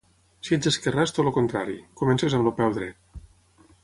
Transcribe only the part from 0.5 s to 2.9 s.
ets esquerrà, és tot el contrari; comences amb el peu